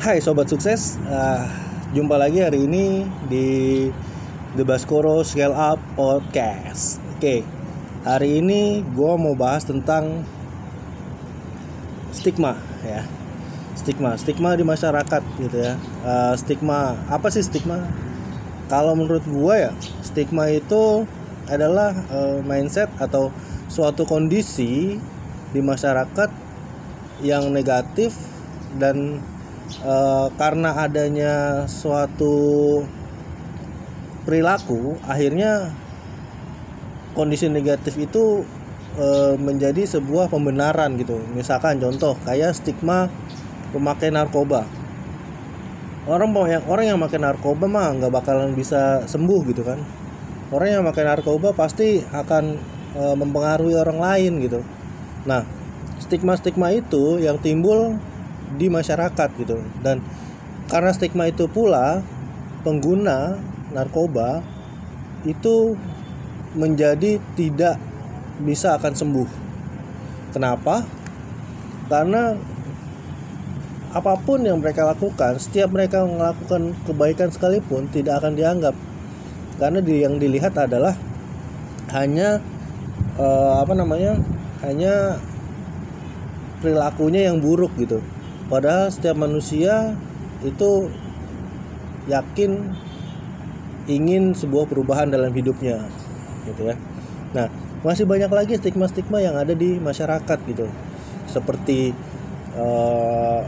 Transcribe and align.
Hai 0.00 0.16
sobat 0.16 0.48
sukses, 0.48 0.96
uh, 1.12 1.44
jumpa 1.92 2.16
lagi 2.16 2.40
hari 2.40 2.64
ini 2.64 3.04
di 3.28 3.48
The 4.56 4.64
Baskoro 4.64 5.20
Scale 5.20 5.52
Up 5.52 5.76
Podcast. 5.92 6.96
Oke, 7.12 7.44
hari 8.00 8.40
ini 8.40 8.80
gue 8.80 9.12
mau 9.20 9.36
bahas 9.36 9.68
tentang 9.68 10.24
stigma 12.16 12.56
ya, 12.80 13.04
stigma, 13.76 14.16
stigma 14.16 14.56
di 14.56 14.64
masyarakat 14.64 15.20
gitu 15.36 15.68
ya. 15.68 15.76
Uh, 16.00 16.32
stigma 16.32 16.96
apa 17.12 17.28
sih 17.28 17.44
stigma? 17.44 17.84
Kalau 18.72 18.96
menurut 18.96 19.28
gue 19.28 19.68
ya, 19.68 19.76
stigma 20.00 20.48
itu 20.48 21.04
adalah 21.44 21.92
uh, 22.08 22.40
mindset 22.40 22.88
atau 22.96 23.28
suatu 23.68 24.08
kondisi 24.08 24.96
di 25.52 25.60
masyarakat 25.60 26.32
yang 27.20 27.52
negatif 27.52 28.16
dan 28.80 29.20
e, 29.78 29.96
karena 30.34 30.74
adanya 30.74 31.34
suatu 31.70 32.34
perilaku 34.26 34.98
akhirnya 35.06 35.72
kondisi 37.14 37.46
negatif 37.50 37.98
itu 37.98 38.42
e, 38.98 39.36
menjadi 39.38 39.86
sebuah 39.86 40.30
pembenaran 40.30 40.94
gitu. 40.98 41.18
Misalkan 41.34 41.78
contoh 41.78 42.18
kayak 42.26 42.54
stigma 42.54 43.10
pemakai 43.70 44.10
narkoba. 44.10 44.66
Orang 46.08 46.32
yang 46.48 46.64
orang 46.66 46.84
yang 46.96 46.98
pakai 46.98 47.20
narkoba 47.22 47.66
mah 47.70 47.94
nggak 47.94 48.12
bakalan 48.12 48.56
bisa 48.56 49.04
sembuh 49.06 49.40
gitu 49.50 49.62
kan. 49.62 49.78
Orang 50.50 50.68
yang 50.68 50.82
pakai 50.82 51.06
narkoba 51.06 51.54
pasti 51.54 52.02
akan 52.02 52.44
e, 52.98 53.02
mempengaruhi 53.14 53.78
orang 53.78 53.98
lain 54.02 54.32
gitu. 54.42 54.60
Nah 55.26 55.46
stigma-stigma 56.00 56.72
itu 56.74 57.20
yang 57.20 57.38
timbul 57.38 58.00
di 58.56 58.66
masyarakat 58.66 59.28
gitu 59.38 59.62
dan 59.82 60.02
karena 60.70 60.90
stigma 60.94 61.26
itu 61.26 61.50
pula 61.50 62.02
pengguna 62.62 63.38
narkoba 63.74 64.42
itu 65.26 65.74
menjadi 66.54 67.22
tidak 67.38 67.78
bisa 68.42 68.78
akan 68.78 68.94
sembuh. 68.94 69.28
Kenapa? 70.34 70.82
Karena 71.90 72.34
apa 73.90 74.14
pun 74.22 74.46
yang 74.46 74.62
mereka 74.62 74.86
lakukan, 74.86 75.42
setiap 75.42 75.74
mereka 75.74 76.06
melakukan 76.06 76.74
kebaikan 76.86 77.28
sekalipun 77.34 77.90
tidak 77.90 78.22
akan 78.22 78.38
dianggap. 78.38 78.74
Karena 79.58 79.82
yang 79.82 80.16
dilihat 80.16 80.54
adalah 80.56 80.94
hanya 81.92 82.38
uh, 83.18 83.60
apa 83.60 83.74
namanya? 83.74 84.18
hanya 84.60 85.16
perilakunya 86.60 87.32
yang 87.32 87.40
buruk 87.40 87.72
gitu 87.80 88.04
padahal 88.50 88.90
setiap 88.90 89.14
manusia 89.14 89.94
itu 90.42 90.90
yakin 92.10 92.74
ingin 93.86 94.34
sebuah 94.34 94.66
perubahan 94.66 95.08
dalam 95.08 95.30
hidupnya 95.30 95.86
gitu 96.44 96.74
ya. 96.74 96.76
Nah 97.32 97.46
masih 97.86 98.04
banyak 98.04 98.28
lagi 98.28 98.58
stigma-stigma 98.58 99.22
yang 99.22 99.38
ada 99.38 99.54
di 99.54 99.78
masyarakat 99.78 100.38
gitu. 100.50 100.66
Seperti 101.30 101.94
uh, 102.58 103.46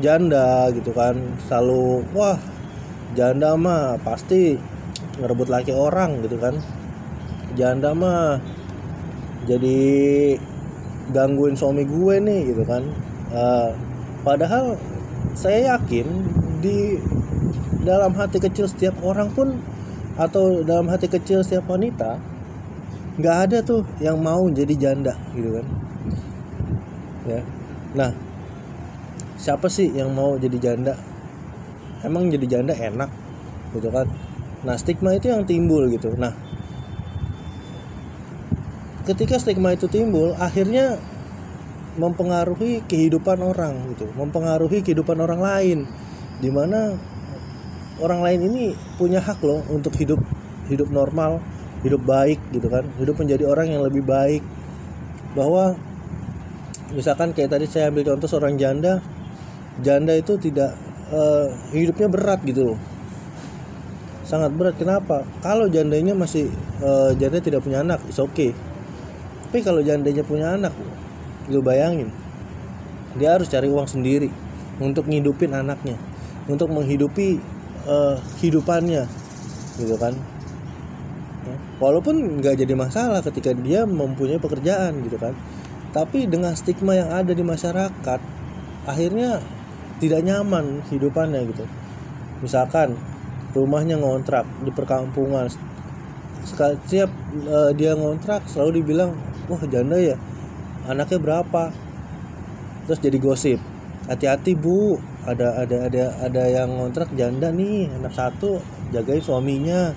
janda 0.00 0.72
gitu 0.72 0.96
kan. 0.96 1.20
Selalu 1.44 2.08
wah 2.16 2.40
janda 3.12 3.52
mah 3.54 4.00
pasti 4.00 4.56
ngerebut 5.20 5.52
laki 5.52 5.76
orang 5.76 6.24
gitu 6.24 6.40
kan. 6.40 6.56
Janda 7.52 7.92
mah 7.92 8.40
jadi 9.46 9.86
gangguin 11.14 11.54
suami 11.54 11.86
gue 11.86 12.14
nih 12.18 12.40
gitu 12.50 12.66
kan 12.66 12.82
uh, 13.36 13.70
padahal 14.24 14.80
saya 15.36 15.76
yakin 15.76 16.08
di 16.64 16.96
dalam 17.84 18.16
hati 18.16 18.40
kecil 18.40 18.66
setiap 18.66 18.96
orang 19.04 19.28
pun 19.30 19.60
atau 20.16 20.64
dalam 20.64 20.88
hati 20.88 21.06
kecil 21.12 21.44
setiap 21.44 21.68
wanita 21.68 22.16
nggak 23.16 23.36
ada 23.48 23.58
tuh 23.64 23.84
yang 24.00 24.20
mau 24.20 24.44
jadi 24.48 24.74
janda 24.76 25.16
gitu 25.32 25.56
kan. 25.56 25.66
Ya. 27.24 27.40
Nah 27.96 28.10
siapa 29.36 29.68
sih 29.72 29.92
yang 29.92 30.12
mau 30.12 30.36
jadi 30.36 30.56
janda? 30.60 30.94
Emang 32.04 32.28
jadi 32.28 32.58
janda 32.58 32.76
enak 32.76 33.08
gitu 33.72 33.88
kan? 33.88 34.08
Nah 34.64 34.76
stigma 34.76 35.16
itu 35.16 35.32
yang 35.32 35.48
timbul 35.48 35.88
gitu. 35.88 36.12
Nah 36.16 36.32
ketika 39.08 39.40
stigma 39.40 39.72
itu 39.72 39.88
timbul 39.88 40.36
akhirnya 40.36 41.00
mempengaruhi 41.96 42.84
kehidupan 42.84 43.40
orang 43.40 43.92
gitu 43.96 44.08
mempengaruhi 44.14 44.84
kehidupan 44.84 45.16
orang 45.20 45.40
lain. 45.40 45.78
Di 46.36 46.52
mana 46.52 46.92
orang 48.00 48.20
lain 48.20 48.40
ini 48.52 48.64
punya 49.00 49.24
hak 49.24 49.40
loh 49.40 49.64
untuk 49.72 49.96
hidup 49.96 50.20
hidup 50.68 50.92
normal 50.92 51.40
hidup 51.80 52.02
baik 52.04 52.40
gitu 52.52 52.66
kan 52.68 52.84
hidup 53.00 53.16
menjadi 53.16 53.44
orang 53.48 53.72
yang 53.72 53.82
lebih 53.82 54.04
baik. 54.04 54.44
Bahwa 55.32 55.76
misalkan 56.92 57.32
kayak 57.32 57.56
tadi 57.56 57.66
saya 57.66 57.88
ambil 57.88 58.14
contoh 58.14 58.28
seorang 58.28 58.56
janda 58.56 59.00
janda 59.84 60.16
itu 60.16 60.36
tidak 60.40 60.72
uh, 61.12 61.48
hidupnya 61.72 62.08
berat 62.08 62.40
gitu 62.44 62.72
loh. 62.72 62.78
Sangat 64.26 64.50
berat. 64.58 64.74
Kenapa? 64.74 65.22
Kalau 65.38 65.70
jandanya 65.70 66.12
masih 66.12 66.50
uh, 66.82 67.14
janda 67.16 67.38
tidak 67.40 67.62
punya 67.62 67.80
anak 67.80 68.02
is 68.10 68.18
okay. 68.18 68.52
Tapi 69.46 69.62
kalau 69.62 69.80
jandanya 69.80 70.20
punya 70.26 70.52
anak 70.52 70.74
lu 71.50 71.62
bayangin 71.62 72.10
dia 73.16 73.34
harus 73.38 73.48
cari 73.48 73.70
uang 73.70 73.88
sendiri 73.88 74.28
untuk 74.82 75.08
ngidupin 75.08 75.56
anaknya 75.56 75.96
untuk 76.46 76.70
menghidupi 76.70 77.40
uh, 77.88 78.16
hidupannya 78.38 79.08
gitu 79.76 79.96
kan? 80.00 80.14
Ya. 81.46 81.56
walaupun 81.78 82.42
nggak 82.42 82.58
jadi 82.58 82.74
masalah 82.74 83.22
ketika 83.22 83.54
dia 83.54 83.86
mempunyai 83.86 84.42
pekerjaan 84.42 84.98
gitu 85.06 85.14
kan? 85.14 85.34
Tapi 85.94 86.26
dengan 86.26 86.52
stigma 86.58 86.98
yang 86.98 87.08
ada 87.14 87.30
di 87.30 87.40
masyarakat 87.46 88.20
akhirnya 88.84 89.38
tidak 90.02 90.20
nyaman 90.26 90.82
hidupannya 90.90 91.46
gitu. 91.46 91.64
Misalkan 92.42 92.98
rumahnya 93.56 93.96
ngontrak 93.96 94.44
di 94.66 94.70
perkampungan 94.74 95.48
setiap 96.46 97.10
uh, 97.48 97.70
dia 97.74 97.96
ngontrak 97.96 98.44
selalu 98.46 98.82
dibilang 98.82 99.16
wah 99.50 99.62
janda 99.66 99.98
ya 99.98 100.16
anaknya 100.86 101.18
berapa? 101.18 101.74
Terus 102.86 102.98
jadi 103.02 103.18
gosip. 103.18 103.58
Hati-hati 104.06 104.54
bu. 104.54 104.98
Ada 105.26 105.66
ada 105.66 105.76
ada 105.90 106.04
ada 106.22 106.42
yang 106.46 106.70
ngontrak 106.70 107.10
janda 107.18 107.50
nih. 107.50 107.90
Anak 107.98 108.14
satu 108.14 108.62
jagain 108.94 109.22
suaminya. 109.22 109.90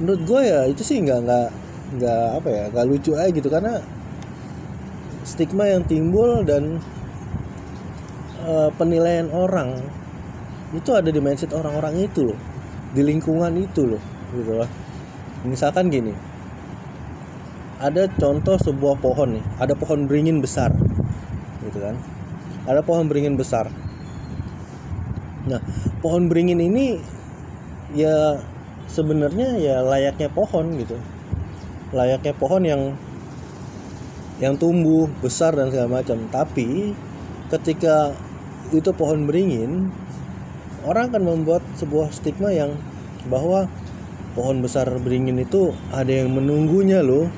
Menurut 0.00 0.22
gue 0.24 0.40
ya 0.48 0.60
itu 0.64 0.80
sih 0.80 1.04
nggak 1.04 1.20
nggak 1.28 1.48
nggak 2.00 2.26
apa 2.40 2.48
ya 2.48 2.64
nggak 2.72 2.86
lucu 2.88 3.12
aja 3.12 3.28
gitu. 3.28 3.48
Karena 3.52 3.76
stigma 5.22 5.68
yang 5.68 5.84
timbul 5.84 6.42
dan 6.42 6.80
uh, 8.48 8.72
penilaian 8.80 9.28
orang 9.30 9.78
itu 10.72 10.88
ada 10.96 11.12
di 11.12 11.20
mindset 11.20 11.52
orang-orang 11.52 12.08
itu 12.08 12.32
loh. 12.32 12.38
Di 12.96 13.04
lingkungan 13.04 13.52
itu 13.60 13.84
loh 13.84 14.02
gitu 14.32 14.56
loh. 14.56 14.70
Misalkan 15.44 15.92
gini 15.92 16.31
ada 17.82 18.06
contoh 18.14 18.54
sebuah 18.62 19.02
pohon 19.02 19.42
nih. 19.42 19.44
Ada 19.58 19.74
pohon 19.74 20.06
beringin 20.06 20.38
besar. 20.38 20.70
Gitu 21.66 21.78
kan? 21.82 21.98
Ada 22.70 22.86
pohon 22.86 23.10
beringin 23.10 23.34
besar. 23.34 23.66
Nah 25.50 25.58
pohon 25.98 26.30
beringin 26.30 26.62
ini 26.62 27.02
ya 27.98 28.38
sebenarnya 28.86 29.58
ya 29.58 29.82
layaknya 29.82 30.30
pohon 30.30 30.78
gitu. 30.78 30.94
Layaknya 31.90 32.32
pohon 32.38 32.62
yang 32.62 32.82
yang 34.38 34.54
tumbuh 34.54 35.10
besar 35.18 35.58
dan 35.58 35.74
segala 35.74 35.98
macam. 35.98 36.22
Tapi 36.30 36.94
ketika 37.50 38.14
itu 38.70 38.94
pohon 38.94 39.26
beringin 39.26 39.90
orang 40.86 41.10
akan 41.10 41.22
membuat 41.22 41.66
sebuah 41.74 42.14
stigma 42.14 42.54
yang 42.54 42.78
bahwa 43.26 43.66
pohon 44.38 44.62
besar 44.62 44.86
beringin 45.02 45.42
itu 45.42 45.74
ada 45.90 46.10
yang 46.10 46.30
menunggunya 46.30 47.02
loh 47.02 47.28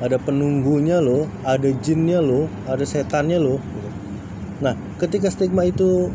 ada 0.00 0.16
penunggunya 0.16 0.98
loh 0.98 1.28
ada 1.44 1.68
jinnya 1.84 2.24
loh 2.24 2.48
ada 2.64 2.82
setannya 2.82 3.36
loh 3.36 3.60
gitu. 3.60 3.88
nah 4.64 4.74
ketika 4.96 5.28
stigma 5.28 5.68
itu 5.68 6.08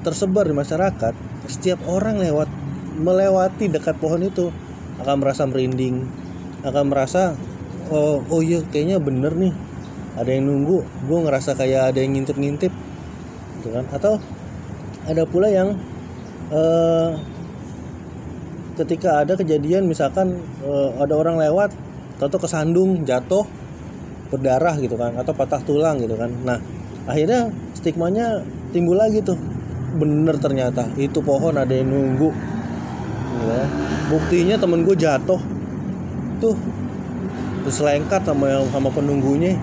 tersebar 0.00 0.48
di 0.48 0.56
masyarakat 0.56 1.14
setiap 1.46 1.80
orang 1.86 2.18
lewat 2.18 2.48
melewati 2.96 3.68
dekat 3.68 4.00
pohon 4.00 4.24
itu 4.24 4.48
akan 5.04 5.20
merasa 5.20 5.44
merinding 5.44 6.08
akan 6.64 6.84
merasa 6.88 7.36
oh 7.92 8.24
oh 8.32 8.40
iya 8.40 8.64
kayaknya 8.64 8.96
bener 8.98 9.36
nih 9.36 9.52
ada 10.16 10.32
yang 10.32 10.48
nunggu 10.48 10.80
gue 10.82 11.18
ngerasa 11.28 11.52
kayak 11.54 11.92
ada 11.92 11.98
yang 12.00 12.16
ngintip-ngintip 12.16 12.72
gitu 13.60 13.68
kan 13.68 13.84
atau 13.92 14.16
ada 15.04 15.22
pula 15.28 15.52
yang 15.52 15.76
uh, 16.50 17.14
ketika 18.80 19.22
ada 19.22 19.36
kejadian 19.36 19.84
misalkan 19.84 20.40
uh, 20.64 20.96
ada 20.98 21.14
orang 21.14 21.36
lewat 21.36 21.70
atau 22.16 22.38
kesandung 22.40 23.04
jatuh 23.04 23.44
berdarah 24.32 24.74
gitu 24.82 24.98
kan 24.98 25.14
atau 25.14 25.32
patah 25.36 25.62
tulang 25.62 26.00
gitu 26.02 26.16
kan. 26.18 26.32
Nah 26.42 26.58
akhirnya 27.06 27.52
stigmanya 27.76 28.42
timbul 28.72 28.98
lagi 28.98 29.22
tuh. 29.22 29.38
Bener 29.96 30.36
ternyata 30.36 30.92
itu 31.00 31.24
pohon 31.24 31.56
ada 31.56 31.72
yang 31.72 31.88
nunggu. 31.88 32.30
Ya. 33.36 33.68
buktinya 34.08 34.56
temen 34.56 34.84
gue 34.84 34.96
jatuh. 34.96 35.40
Tuh 36.40 36.56
selengkat 37.68 38.24
sama 38.24 38.48
yang 38.48 38.64
sama 38.72 38.88
penunggunya. 38.92 39.58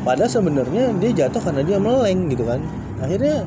Padahal 0.00 0.32
sebenarnya 0.32 0.96
dia 0.96 1.26
jatuh 1.26 1.40
karena 1.44 1.62
dia 1.64 1.76
meleng 1.76 2.32
gitu 2.32 2.44
kan. 2.44 2.60
Akhirnya 3.00 3.44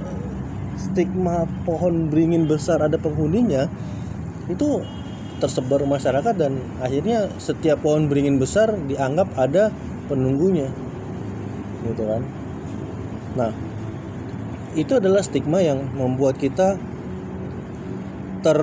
stigma 0.77 1.45
pohon 1.65 2.09
beringin 2.09 2.49
besar 2.49 2.81
ada 2.81 2.97
penghuninya 2.97 3.69
itu 4.49 4.81
tersebar 5.43 5.83
masyarakat 5.83 6.39
dan 6.39 6.55
akhirnya 6.79 7.27
setiap 7.35 7.83
pohon 7.83 8.07
beringin 8.07 8.39
besar 8.39 8.71
dianggap 8.87 9.27
ada 9.35 9.75
penunggunya. 10.07 10.71
Gitu 11.83 12.03
kan? 12.07 12.23
Nah 13.35 13.51
itu 14.79 14.95
adalah 14.95 15.19
stigma 15.19 15.59
yang 15.59 15.83
membuat 15.99 16.39
kita 16.39 16.79
ter 18.39 18.59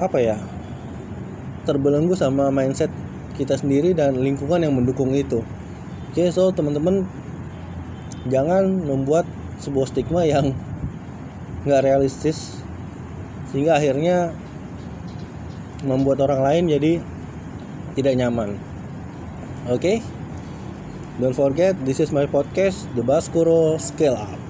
apa 0.00 0.18
ya 0.24 0.36
terbelenggu 1.68 2.16
sama 2.16 2.48
mindset 2.48 2.88
kita 3.36 3.60
sendiri 3.60 3.92
dan 3.92 4.16
lingkungan 4.16 4.64
yang 4.64 4.72
mendukung 4.72 5.12
itu. 5.12 5.44
Oke 6.12 6.24
okay, 6.24 6.28
so 6.32 6.48
teman-teman 6.48 7.04
jangan 8.24 8.68
membuat 8.68 9.28
sebuah 9.60 9.88
stigma 9.88 10.24
yang 10.24 10.56
nggak 11.68 11.84
realistis 11.84 12.58
sehingga 13.52 13.76
akhirnya 13.76 14.32
membuat 15.86 16.22
orang 16.26 16.40
lain 16.42 16.64
jadi 16.70 16.92
tidak 17.94 18.14
nyaman 18.18 18.58
oke 19.70 19.78
okay? 19.78 20.02
don't 21.22 21.36
forget 21.36 21.78
this 21.86 22.02
is 22.02 22.10
my 22.10 22.26
podcast 22.26 22.90
the 22.98 23.04
Baskuro 23.04 23.78
Scale 23.78 24.18
Up 24.18 24.41